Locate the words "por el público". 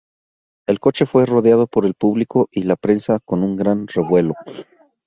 1.67-2.47